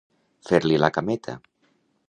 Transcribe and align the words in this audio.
Fer-li 0.47 0.79
la 0.85 0.91
cameta. 0.97 1.39